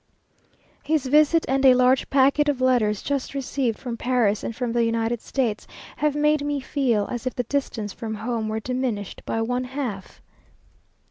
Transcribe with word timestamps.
His 0.81 1.05
visit 1.05 1.45
and 1.47 1.63
a 1.63 1.75
large 1.75 2.09
packet 2.09 2.49
of 2.49 2.59
letters 2.59 3.03
just 3.03 3.35
received 3.35 3.77
from 3.77 3.97
Paris 3.97 4.43
and 4.43 4.55
from 4.55 4.71
the 4.73 4.83
United 4.83 5.21
States, 5.21 5.67
have 5.97 6.15
made 6.15 6.43
me 6.43 6.59
feel 6.59 7.07
as 7.11 7.27
if 7.27 7.35
the 7.35 7.43
distance 7.43 7.93
from 7.93 8.15
home 8.15 8.47
were 8.49 8.59
diminished 8.59 9.21
by 9.27 9.43
one 9.43 9.65
half. 9.65 10.19